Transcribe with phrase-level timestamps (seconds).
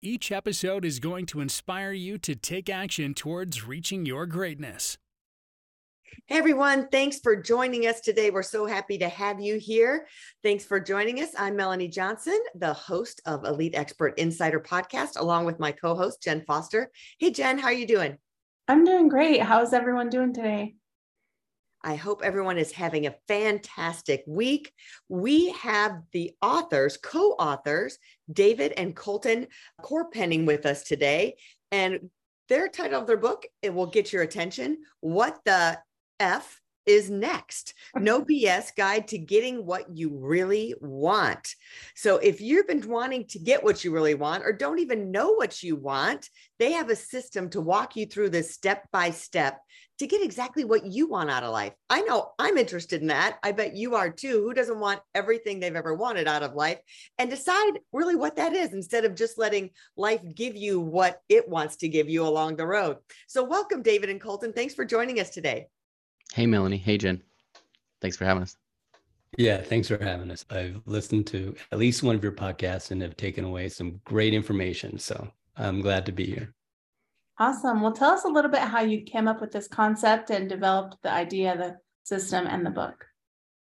[0.00, 4.96] Each episode is going to inspire you to take action towards reaching your greatness.
[6.26, 8.30] Hey everyone, thanks for joining us today.
[8.30, 10.06] We're so happy to have you here.
[10.44, 11.30] Thanks for joining us.
[11.36, 16.22] I'm Melanie Johnson, the host of Elite Expert Insider Podcast, along with my co host,
[16.22, 16.92] Jenn Foster.
[17.18, 18.18] Hey, Jenn, how are you doing?
[18.68, 19.42] I'm doing great.
[19.42, 20.76] How's everyone doing today?
[21.82, 24.72] I hope everyone is having a fantastic week.
[25.08, 27.98] We have the authors, co authors,
[28.32, 29.46] David and Colton
[29.80, 31.36] Chorpenning with us today.
[31.70, 32.10] And
[32.48, 34.78] their title of their book, it will get your attention.
[35.00, 35.78] What the
[36.18, 37.74] F is next.
[37.98, 41.54] No BS guide to getting what you really want.
[41.94, 45.32] So if you've been wanting to get what you really want or don't even know
[45.32, 49.60] what you want, they have a system to walk you through this step by step
[49.98, 51.72] to get exactly what you want out of life.
[51.90, 53.38] I know I'm interested in that.
[53.42, 54.42] I bet you are too.
[54.42, 56.78] Who doesn't want everything they've ever wanted out of life
[57.18, 61.48] and decide really what that is instead of just letting life give you what it
[61.48, 62.98] wants to give you along the road?
[63.26, 64.52] So, welcome, David and Colton.
[64.52, 65.66] Thanks for joining us today.
[66.32, 66.76] Hey, Melanie.
[66.76, 67.22] Hey, Jenn.
[68.00, 68.56] Thanks for having us.
[69.36, 70.44] Yeah, thanks for having us.
[70.50, 74.34] I've listened to at least one of your podcasts and have taken away some great
[74.34, 74.98] information.
[74.98, 76.54] So I'm glad to be here.
[77.38, 77.82] Awesome.
[77.82, 80.96] Well, tell us a little bit how you came up with this concept and developed
[81.02, 83.04] the idea, the system, and the book.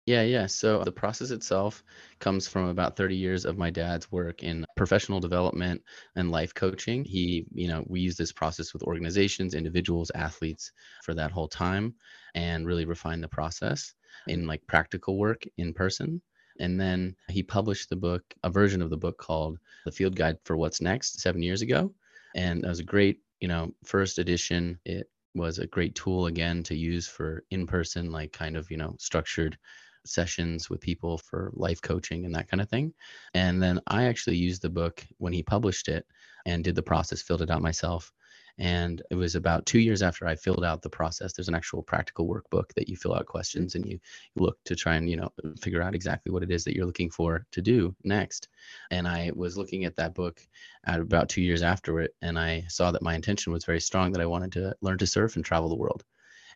[0.09, 0.47] Yeah, yeah.
[0.47, 1.83] So the process itself
[2.19, 5.83] comes from about 30 years of my dad's work in professional development
[6.15, 7.05] and life coaching.
[7.05, 10.71] He, you know, we use this process with organizations, individuals, athletes
[11.03, 11.93] for that whole time
[12.33, 13.93] and really refine the process
[14.25, 16.21] in like practical work in person.
[16.59, 20.37] And then he published the book, a version of the book called The Field Guide
[20.43, 21.93] for What's Next seven years ago.
[22.35, 26.61] And that was a great you know, first edition, it was a great tool again
[26.63, 29.57] to use for in person, like kind of, you know, structured
[30.05, 32.93] sessions with people for life coaching and that kind of thing.
[33.33, 36.05] And then I actually used the book when he published it
[36.45, 38.11] and did the process, filled it out myself.
[38.57, 41.31] And it was about two years after I filled out the process.
[41.31, 43.99] There's an actual practical workbook that you fill out questions and you,
[44.35, 47.09] look to try and, you know, figure out exactly what it is that you're looking
[47.09, 48.49] for to do next.
[48.91, 50.41] And I was looking at that book
[50.85, 52.13] at about two years after it.
[52.21, 55.07] And I saw that my intention was very strong that I wanted to learn to
[55.07, 56.03] surf and travel the world.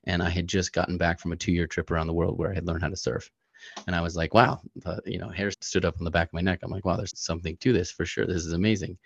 [0.05, 2.51] And I had just gotten back from a two year trip around the world where
[2.51, 3.29] I had learned how to surf
[3.87, 4.61] and I was like, wow,
[5.05, 6.59] you know, hair stood up on the back of my neck.
[6.63, 8.25] I'm like, wow, there's something to this for sure.
[8.25, 8.97] This is amazing.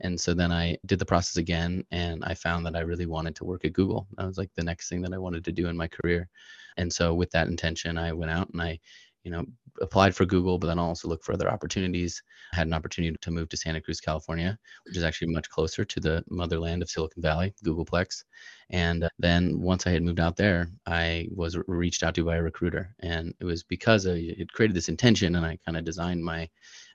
[0.00, 3.36] And so then I did the process again and I found that I really wanted
[3.36, 4.06] to work at Google.
[4.16, 6.28] That was like the next thing that I wanted to do in my career.
[6.76, 8.80] And so with that intention, I went out and I,
[9.24, 9.44] you know,
[9.80, 12.22] applied for Google, but then also looked for other opportunities.
[12.52, 15.84] I had an opportunity to move to Santa Cruz, California, which is actually much closer
[15.84, 18.24] to the motherland of Silicon Valley, Googleplex.
[18.70, 22.36] And uh, then once I had moved out there, I was reached out to by
[22.36, 25.84] a recruiter, and it was because I had created this intention, and I kind of
[25.84, 26.48] designed my,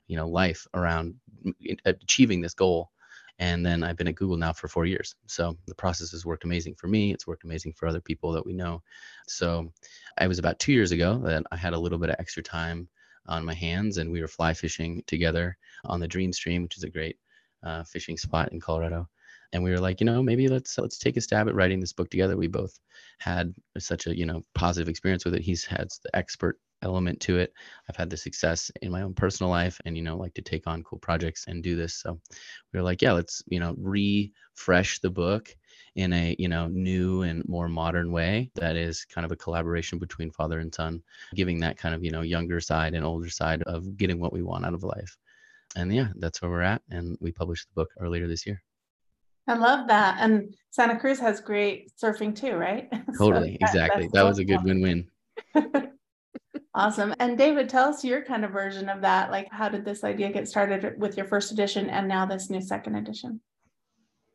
[0.06, 1.14] you know, life around
[1.84, 2.90] achieving this goal
[3.38, 5.14] and then I've been at Google now for four years.
[5.26, 7.12] So the process has worked amazing for me.
[7.12, 8.82] It's worked amazing for other people that we know.
[9.28, 9.72] So
[10.18, 12.88] I was about two years ago that I had a little bit of extra time
[13.26, 16.84] on my hands and we were fly fishing together on the Dream Stream, which is
[16.84, 17.16] a great
[17.62, 19.08] uh, fishing spot in Colorado.
[19.52, 21.94] And we were like, you know, maybe let's let's take a stab at writing this
[21.94, 22.36] book together.
[22.36, 22.78] We both
[23.18, 25.42] had such a you know positive experience with it.
[25.42, 27.52] He's had the expert element to it.
[27.88, 30.66] I've had the success in my own personal life and, you know, like to take
[30.66, 31.94] on cool projects and do this.
[31.94, 32.18] So
[32.72, 35.54] we were like, yeah, let's, you know, refresh the book
[35.96, 39.98] in a, you know, new and more modern way that is kind of a collaboration
[39.98, 41.02] between father and son,
[41.34, 44.42] giving that kind of, you know, younger side and older side of getting what we
[44.42, 45.16] want out of life.
[45.76, 46.82] And yeah, that's where we're at.
[46.90, 48.62] And we published the book earlier this year.
[49.46, 50.18] I love that.
[50.20, 52.90] And Santa Cruz has great surfing too, right?
[53.18, 53.52] Totally.
[53.52, 54.08] so that, exactly.
[54.12, 55.08] That was a good win win.
[56.78, 57.12] Awesome.
[57.18, 59.32] And David, tell us your kind of version of that.
[59.32, 62.62] Like, how did this idea get started with your first edition and now this new
[62.62, 63.40] second edition?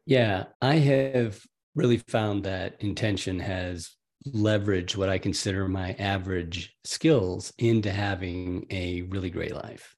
[0.06, 1.42] Yeah, I have
[1.74, 3.92] really found that intention has
[4.28, 9.96] leveraged what I consider my average skills into having a really great life.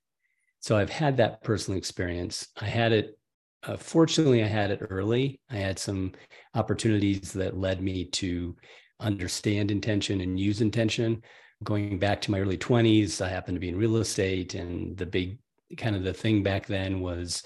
[0.59, 2.47] So I've had that personal experience.
[2.61, 3.17] I had it,
[3.63, 5.39] uh, fortunately, I had it early.
[5.49, 6.11] I had some
[6.53, 8.55] opportunities that led me to
[8.99, 11.23] understand intention and use intention
[11.63, 15.05] going back to my early 20s, I happened to be in real estate, and the
[15.05, 15.39] big
[15.77, 17.43] kind of the thing back then was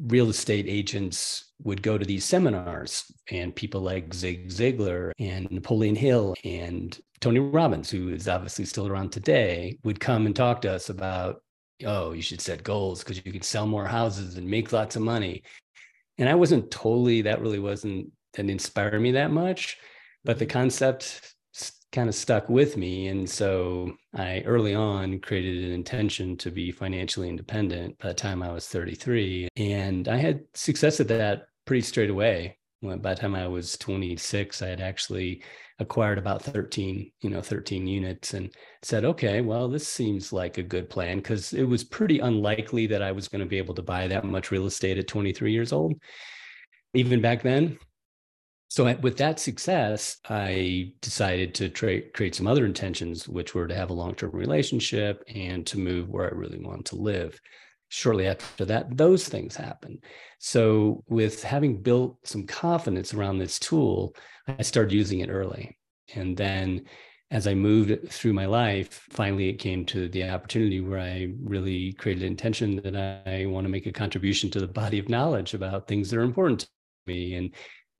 [0.00, 5.94] real estate agents would go to these seminars and people like Zig Ziglar and Napoleon
[5.94, 10.72] Hill and Tony Robbins, who is obviously still around today, would come and talk to
[10.72, 11.42] us about,
[11.84, 15.02] oh, you should set goals because you can sell more houses and make lots of
[15.02, 15.42] money.
[16.18, 19.78] And I wasn't totally, that really wasn't, that inspired me that much.
[20.24, 21.33] But the concept
[21.94, 23.08] kind of stuck with me.
[23.08, 28.42] And so I early on created an intention to be financially independent by the time
[28.42, 29.48] I was 33.
[29.56, 32.58] And I had success at that pretty straight away.
[32.82, 35.42] By the time I was 26, I had actually
[35.78, 38.52] acquired about 13, you know, 13 units and
[38.82, 43.02] said, okay, well, this seems like a good plan because it was pretty unlikely that
[43.02, 45.72] I was going to be able to buy that much real estate at 23 years
[45.72, 45.94] old.
[46.92, 47.78] Even back then,
[48.74, 53.74] so with that success, I decided to tra- create some other intentions, which were to
[53.76, 57.40] have a long-term relationship and to move where I really wanted to live.
[57.86, 60.02] Shortly after that, those things happened.
[60.40, 64.16] So with having built some confidence around this tool,
[64.48, 65.78] I started using it early.
[66.16, 66.86] And then
[67.30, 71.92] as I moved through my life, finally it came to the opportunity where I really
[71.92, 75.54] created an intention that I want to make a contribution to the body of knowledge
[75.54, 76.68] about things that are important to
[77.06, 77.36] me.
[77.36, 77.54] And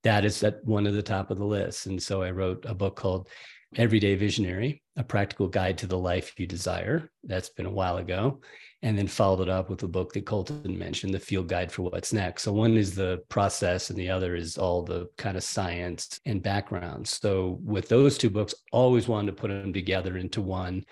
[0.05, 1.87] that is at one of the top of the list.
[1.87, 3.29] And so I wrote a book called
[3.77, 7.11] Everyday Visionary, a practical guide to the life you desire.
[7.25, 8.41] That's been a while ago.
[8.83, 11.83] And then followed it up with a book that Colton mentioned, The Field Guide for
[11.83, 12.43] What's Next.
[12.43, 16.43] So one is the process and the other is all the kind of science and
[16.43, 17.09] background.
[17.09, 20.85] So with those two books, always wanted to put them together into one.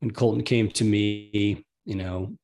[0.00, 2.34] When Colton came to me, you know,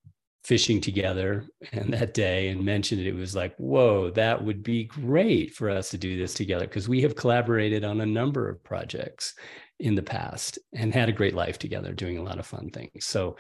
[0.45, 4.85] fishing together and that day and mentioned it, it was like, whoa, that would be
[4.85, 8.63] great for us to do this together because we have collaborated on a number of
[8.63, 9.35] projects
[9.81, 13.07] in the past and had a great life together doing a lot of fun things.
[13.07, 13.37] So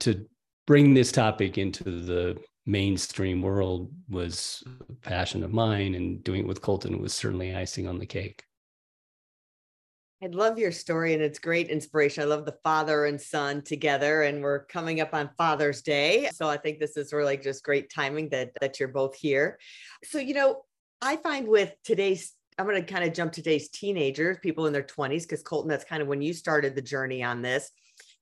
[0.00, 0.26] to
[0.66, 2.36] bring this topic into the
[2.66, 7.88] mainstream world was a passion of mine and doing it with Colton was certainly icing
[7.88, 8.44] on the cake.
[10.20, 12.24] I love your story and it's great inspiration.
[12.24, 16.28] I love the father and son together and we're coming up on Father's Day.
[16.34, 19.60] So I think this is really just great timing that that you're both here.
[20.02, 20.64] So you know,
[21.00, 24.82] I find with today's I'm going to kind of jump today's teenagers, people in their
[24.82, 27.70] 20s because Colton that's kind of when you started the journey on this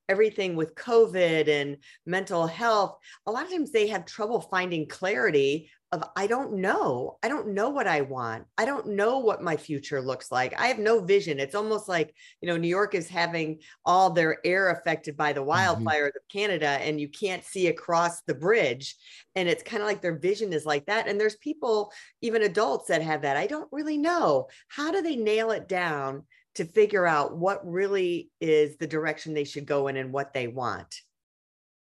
[0.09, 5.71] everything with COVID and mental health, a lot of times they have trouble finding clarity
[5.93, 7.19] of I don't know.
[7.23, 8.45] I don't know what I want.
[8.59, 10.59] I don't know what my future looks like.
[10.59, 11.39] I have no vision.
[11.39, 15.41] It's almost like, you know, New York is having all their air affected by the
[15.41, 15.51] mm-hmm.
[15.51, 16.17] wildfires mm-hmm.
[16.17, 18.97] of Canada and you can't see across the bridge.
[19.37, 21.07] And it's kind of like their vision is like that.
[21.07, 23.37] And there's people, even adults that have that.
[23.37, 24.49] I don't really know.
[24.69, 26.25] How do they nail it down
[26.57, 30.49] to figure out what really is the direction they should go in and what they
[30.49, 31.03] want?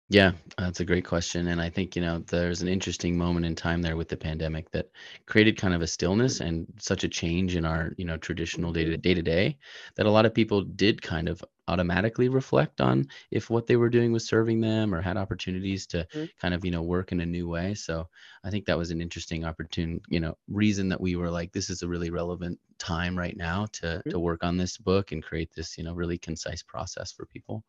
[0.08, 1.48] Yeah, that's a great question.
[1.48, 4.70] And I think, you know, there's an interesting moment in time there with the pandemic
[4.72, 4.92] that
[5.26, 8.84] created kind of a stillness and such a change in our, you know, traditional day
[8.84, 9.02] to mm-hmm.
[9.02, 9.58] day to day
[9.96, 13.90] that a lot of people did kind of automatically reflect on if what they were
[13.90, 16.26] doing was serving them or had opportunities to mm-hmm.
[16.40, 17.74] kind of, you know, work in a new way.
[17.74, 18.08] So
[18.44, 21.70] I think that was an interesting opportune, you know, reason that we were like, this
[21.70, 24.10] is a really relevant time right now to mm-hmm.
[24.10, 27.64] to work on this book and create this, you know, really concise process for people.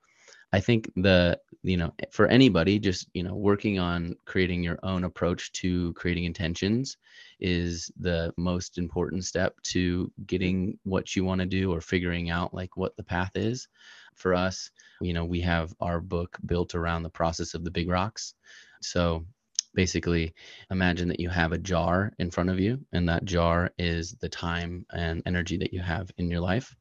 [0.52, 5.04] I think the you know for anybody just you know working on creating your own
[5.04, 6.96] approach to creating intentions
[7.40, 12.54] is the most important step to getting what you want to do or figuring out
[12.54, 13.68] like what the path is.
[14.14, 14.70] For us,
[15.02, 18.34] you know, we have our book built around the process of the big rocks.
[18.80, 19.26] So
[19.74, 20.34] basically
[20.70, 24.28] imagine that you have a jar in front of you and that jar is the
[24.28, 26.74] time and energy that you have in your life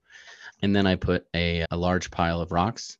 [0.61, 2.97] and then i put a, a large pile of rocks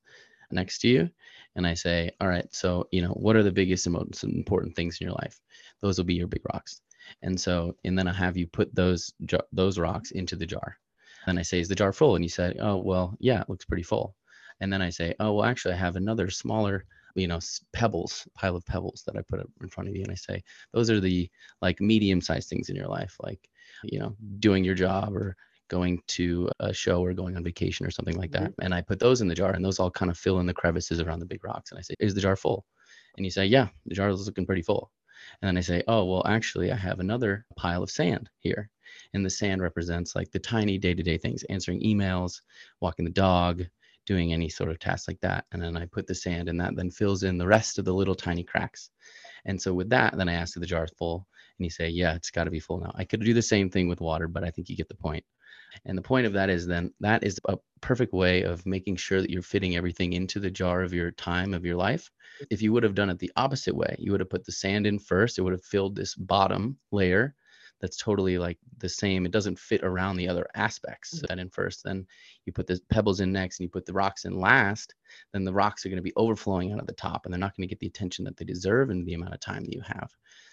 [0.51, 1.09] next to you
[1.55, 4.75] and I say, all right, so, you know, what are the biggest and most important
[4.75, 5.39] things in your life?
[5.81, 6.81] Those will be your big rocks.
[7.21, 9.13] And so, and then I have you put those,
[9.53, 10.77] those rocks into the jar.
[11.27, 12.15] And I say, is the jar full?
[12.15, 14.15] And you say, oh, well, yeah, it looks pretty full.
[14.59, 16.85] And then I say, oh, well, actually, I have another smaller,
[17.15, 17.39] you know,
[17.73, 20.03] pebbles, pile of pebbles that I put in front of you.
[20.03, 21.29] And I say, those are the
[21.61, 23.49] like medium sized things in your life, like,
[23.83, 25.35] you know, doing your job or
[25.67, 28.51] going to a show or going on vacation or something like that.
[28.51, 28.61] Mm-hmm.
[28.61, 30.53] And I put those in the jar and those all kind of fill in the
[30.53, 31.71] crevices around the big rocks.
[31.71, 32.65] And I say, Is the jar full?
[33.17, 34.91] And you say, Yeah, the jar is looking pretty full.
[35.41, 38.69] And then I say, Oh, well, actually, I have another pile of sand here.
[39.13, 42.41] And the sand represents like the tiny day to day things answering emails,
[42.81, 43.63] walking the dog,
[44.05, 45.45] doing any sort of task like that.
[45.51, 47.93] And then I put the sand and that then fills in the rest of the
[47.93, 48.91] little tiny cracks.
[49.45, 51.89] And so with that, then I ask if the jar is full and you say,
[51.89, 52.91] yeah, it's got to be full now.
[52.95, 55.23] I could do the same thing with water, but I think you get the point.
[55.85, 59.21] And the point of that is then that is a perfect way of making sure
[59.21, 62.09] that you're fitting everything into the jar of your time of your life.
[62.49, 64.87] If you would have done it the opposite way, you would have put the sand
[64.87, 67.35] in first, it would have filled this bottom layer
[67.81, 69.25] that's totally like the same.
[69.25, 71.83] It doesn't fit around the other aspects that in first.
[71.83, 72.05] Then
[72.45, 74.95] you put the pebbles in next and you put the rocks in last,
[75.33, 77.55] then the rocks are going to be overflowing out of the top and they're not
[77.55, 79.81] going to get the attention that they deserve in the amount of time that you
[79.81, 80.09] have.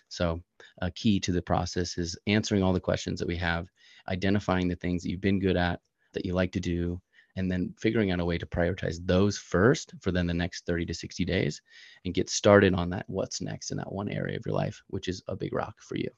[0.08, 0.42] So,
[0.82, 3.68] a key to the process is answering all the questions that we have,
[4.08, 5.80] identifying the things that you've been good at,
[6.14, 7.00] that you like to do,
[7.36, 10.86] and then figuring out a way to prioritize those first for then the next 30
[10.86, 11.62] to 60 days
[12.04, 15.08] and get started on that what's next in that one area of your life, which
[15.08, 16.08] is a big rock for you.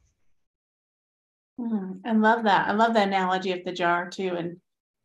[1.60, 2.68] Mm, I love that.
[2.68, 4.56] I love the analogy of the jar too and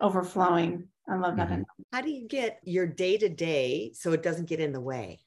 [0.02, 0.88] overflowing.
[1.08, 1.50] I love that.
[1.50, 1.64] Mm-hmm.
[1.94, 5.20] How do you get your day to day so it doesn't get in the way?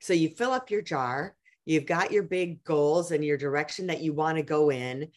[0.00, 1.36] So you fill up your jar,
[1.66, 5.08] you've got your big goals and your direction that you want to go in.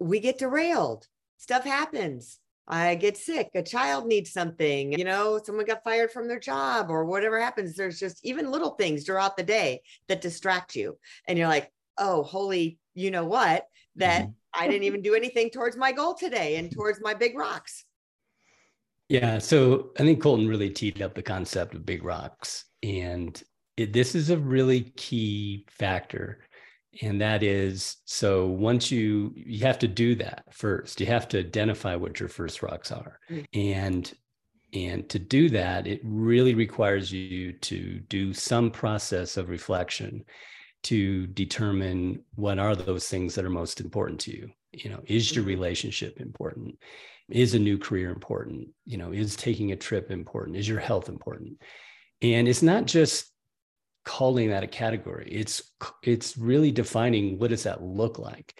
[0.00, 1.06] We get derailed,
[1.38, 2.38] stuff happens.
[2.66, 6.86] I get sick, a child needs something, you know, someone got fired from their job
[6.88, 7.76] or whatever happens.
[7.76, 10.96] There's just even little things throughout the day that distract you.
[11.28, 13.66] And you're like, oh, holy, you know what?
[13.96, 17.36] That mm-hmm I didn't even do anything towards my goal today and towards my big
[17.36, 17.84] rocks.
[19.08, 19.38] Yeah.
[19.38, 22.64] So I think Colton really teed up the concept of big rocks.
[22.82, 23.40] And
[23.76, 26.40] it, this is a really key factor.
[27.02, 31.00] And that is so once you you have to do that first.
[31.00, 33.18] You have to identify what your first rocks are.
[33.30, 33.58] Mm-hmm.
[33.58, 34.12] And
[34.72, 40.24] and to do that, it really requires you to do some process of reflection
[40.84, 45.34] to determine what are those things that are most important to you you know is
[45.34, 45.50] your mm-hmm.
[45.50, 46.78] relationship important
[47.30, 51.08] is a new career important you know is taking a trip important is your health
[51.08, 51.60] important
[52.22, 53.32] and it's not just
[54.04, 58.54] calling that a category it's it's really defining what does that look like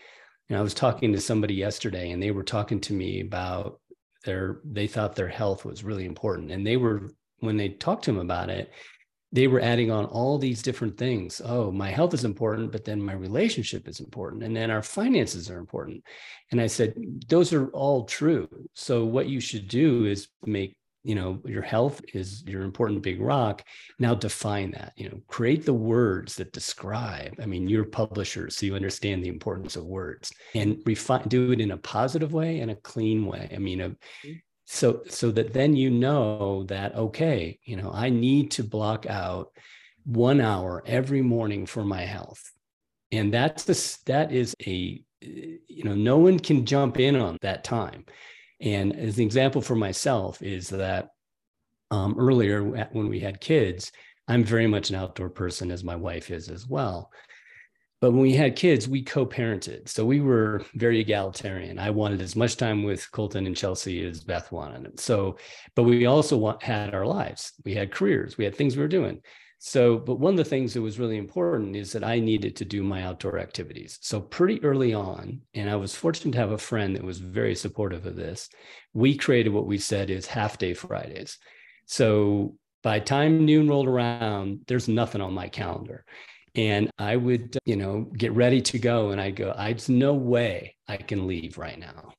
[0.49, 3.81] know, i was talking to somebody yesterday and they were talking to me about
[4.25, 7.11] their they thought their health was really important and they were
[7.41, 8.73] when they talked to him about it
[9.35, 11.43] they were adding on all these different things.
[11.45, 14.45] Oh, my health is important, but then my relationship is important.
[14.45, 16.05] And then our finances are important.
[16.53, 16.95] And I said,
[17.29, 18.49] those are all true.
[18.75, 23.21] So what you should do is make, you know, your health is your important big
[23.21, 23.63] rock.
[23.99, 27.37] Now define that, you know, create the words that describe.
[27.41, 31.61] I mean, you're publishers, so you understand the importance of words and refine, do it
[31.61, 33.51] in a positive way and a clean way.
[33.55, 34.33] I mean, a, mm-hmm
[34.65, 39.51] so so that then you know that okay you know i need to block out
[40.05, 42.53] one hour every morning for my health
[43.13, 47.63] and that's the that is a you know no one can jump in on that
[47.63, 48.05] time
[48.61, 51.09] and as an example for myself is that
[51.91, 53.93] um, earlier when we had kids
[54.29, 57.11] i'm very much an outdoor person as my wife is as well
[58.05, 59.89] but when we had kids, we co parented.
[59.89, 61.79] So we were very egalitarian.
[61.79, 65.01] I wanted as much time with Colton and Chelsea as Beth wanted.
[65.01, 65.39] So,
[65.75, 67.55] but we also want, had our lives.
[67.65, 69.23] We had careers, we had things we were doing.
[69.67, 72.67] So, but one of the things that was really important is that I needed to
[72.67, 73.99] do my outdoor activities.
[74.03, 77.55] So, pretty early on, and I was fortunate to have a friend that was very
[77.55, 78.51] supportive of this,
[78.93, 81.39] we created what we said is half day Fridays.
[81.87, 86.05] So, by time noon rolled around, there's nothing on my calendar
[86.55, 89.13] and I would, you know, get ready to go.
[89.13, 92.13] And I'd go, there's no way I can leave right now.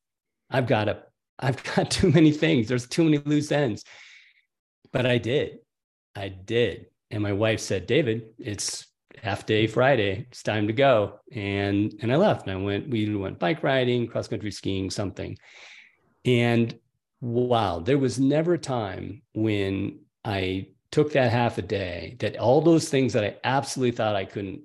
[0.50, 1.04] I've got a,
[1.38, 2.68] I've got too many things.
[2.68, 3.84] There's too many loose ends.
[4.92, 5.60] But I did.
[6.16, 6.88] I did.
[7.16, 8.88] And my wife said, David, it's
[9.24, 10.28] half day Friday.
[10.30, 11.22] It's time to go.
[11.32, 12.46] And and I left.
[12.46, 15.38] And I went, we went bike riding, cross country skiing, something.
[16.26, 16.78] And
[17.22, 22.60] wow, there was never a time when I took that half a day that all
[22.62, 24.64] those things that I absolutely thought I couldn't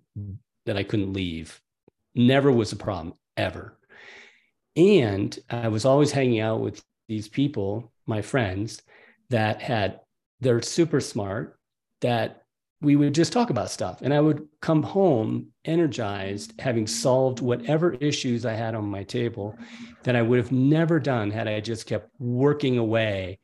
[0.67, 1.61] that I couldn't leave
[2.17, 3.79] never was a problem ever.
[4.75, 8.83] And I was always hanging out with these people, my friends
[9.29, 10.01] that had
[10.41, 11.57] they're super smart
[12.01, 12.40] that
[12.81, 17.93] we would just talk about stuff and I would come home energized having solved whatever
[17.95, 19.57] issues I had on my table
[20.03, 23.39] that I would have never done had I just kept working away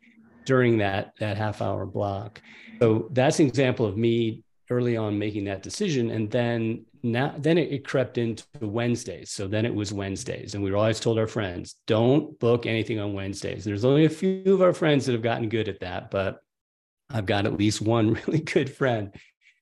[0.46, 2.40] during that that half hour block
[2.80, 6.10] so that's an example of me early on making that decision.
[6.10, 9.30] And then now, then it, it crept into Wednesdays.
[9.30, 10.54] So then it was Wednesdays.
[10.54, 13.64] And we were always told our friends, don't book anything on Wednesdays.
[13.64, 16.40] There's only a few of our friends that have gotten good at that, but
[17.10, 19.14] I've got at least one really good friend.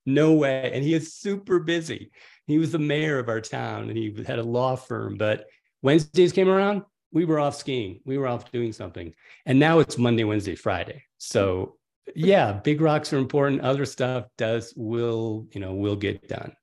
[0.07, 0.71] No way.
[0.73, 2.11] And he is super busy.
[2.47, 5.47] He was the mayor of our town and he had a law firm, but
[5.83, 6.83] Wednesdays came around,
[7.13, 8.01] we were off skiing.
[8.05, 9.15] We were off doing something.
[9.47, 11.05] And now it's Monday, Wednesday, Friday.
[11.19, 11.77] So
[12.15, 13.63] yeah, big rocks are important.
[13.63, 16.55] Other stuff does will, you know, will get done.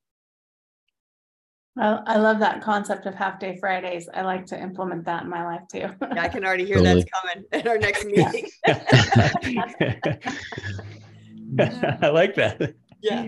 [1.77, 4.09] I, I love that concept of half day Fridays.
[4.13, 5.89] I like to implement that in my life too.
[6.01, 8.49] Yeah, I can already hear that's coming at our next meeting.
[12.01, 12.73] I like that.
[13.01, 13.27] Yeah.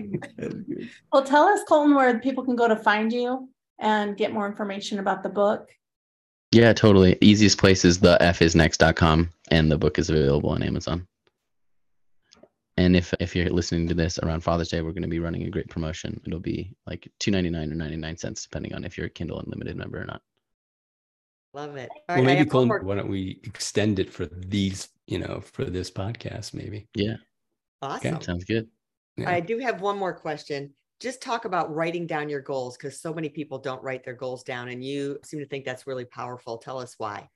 [1.12, 3.48] Well, tell us, Colton, where people can go to find you
[3.78, 5.68] and get more information about the book.
[6.52, 7.18] Yeah, totally.
[7.20, 11.06] Easiest place is the fisnext.com and the book is available on Amazon.
[12.76, 15.44] And if if you're listening to this around Father's Day, we're going to be running
[15.44, 16.20] a great promotion.
[16.26, 19.10] It'll be like two ninety nine or ninety nine cents, depending on if you're a
[19.10, 20.22] Kindle Unlimited member or not.
[21.52, 21.88] Love it.
[22.08, 25.64] All well, right, maybe Colton, why don't we extend it for these, you know, for
[25.64, 26.88] this podcast, maybe?
[26.94, 27.14] Yeah.
[27.80, 28.16] Awesome.
[28.16, 28.24] Okay.
[28.24, 28.66] Sounds good.
[29.16, 29.30] Yeah.
[29.30, 30.74] I do have one more question.
[30.98, 34.42] Just talk about writing down your goals because so many people don't write their goals
[34.42, 36.58] down, and you seem to think that's really powerful.
[36.58, 37.28] Tell us why.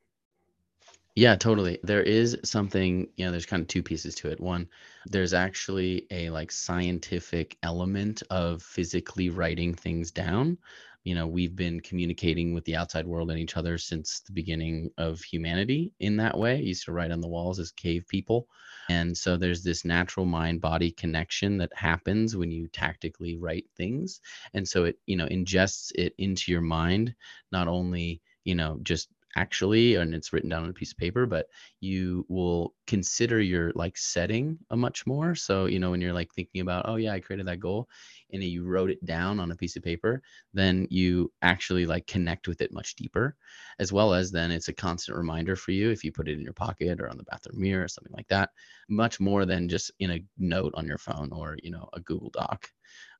[1.18, 1.80] Yeah, totally.
[1.82, 4.38] There is something, you know, there's kind of two pieces to it.
[4.38, 4.68] One,
[5.06, 10.58] there's actually a like scientific element of physically writing things down.
[11.02, 14.90] You know, we've been communicating with the outside world and each other since the beginning
[14.96, 16.60] of humanity in that way.
[16.62, 18.46] used to write on the walls as cave people.
[18.88, 24.20] And so there's this natural mind body connection that happens when you tactically write things.
[24.54, 27.14] And so it, you know, ingests it into your mind,
[27.50, 31.26] not only, you know, just actually and it's written down on a piece of paper
[31.26, 31.47] but
[31.80, 35.35] you will consider your like setting a much more.
[35.35, 37.88] So you know when you're like thinking about oh yeah i created that goal
[38.32, 40.23] and you wrote it down on a piece of paper
[40.54, 43.37] then you actually like connect with it much deeper
[43.78, 46.42] as well as then it's a constant reminder for you if you put it in
[46.42, 48.50] your pocket or on the bathroom mirror or something like that
[48.88, 52.30] much more than just in a note on your phone or you know a google
[52.30, 52.70] doc.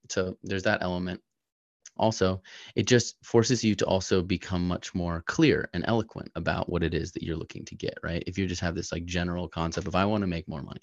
[0.09, 1.21] So there's that element
[1.99, 2.43] also
[2.77, 6.95] it just forces you to also become much more clear and eloquent about what it
[6.95, 8.23] is that you're looking to get right?
[8.27, 10.83] If you just have this like general concept of i want to make more money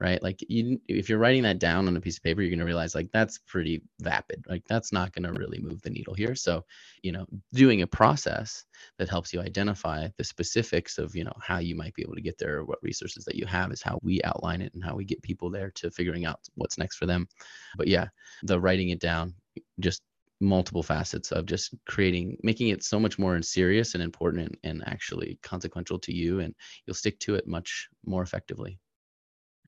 [0.00, 0.22] right?
[0.22, 2.64] Like you if you're writing that down on a piece of paper you're going to
[2.64, 4.44] realize like that's pretty vapid.
[4.48, 6.34] Like that's not going to really move the needle here.
[6.34, 6.64] So
[7.02, 8.64] you know doing a process
[8.98, 12.20] that helps you identify the specifics of you know how you might be able to
[12.20, 14.94] get there or what resources that you have is how we outline it and how
[14.94, 17.28] we get people there to figuring out what's next for them.
[17.76, 18.08] But yeah
[18.42, 19.34] the writing it down
[19.80, 20.02] just
[20.44, 24.88] multiple facets of just creating making it so much more serious and important and, and
[24.88, 26.54] actually consequential to you and
[26.86, 28.78] you'll stick to it much more effectively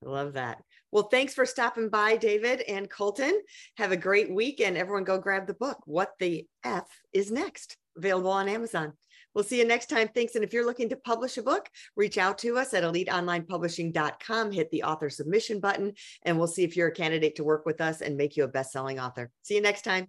[0.04, 0.62] I love that.
[0.92, 3.40] Well, thanks for stopping by, David and Colton.
[3.76, 7.76] Have a great week, and everyone go grab the book, What the F is Next,
[7.96, 8.92] available on Amazon.
[9.34, 10.08] We'll see you next time.
[10.08, 10.34] Thanks.
[10.34, 14.70] And if you're looking to publish a book, reach out to us at eliteonlinepublishing.com, hit
[14.70, 18.00] the author submission button, and we'll see if you're a candidate to work with us
[18.00, 19.30] and make you a best selling author.
[19.42, 20.08] See you next time.